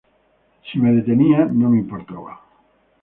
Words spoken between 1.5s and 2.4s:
no me importaba.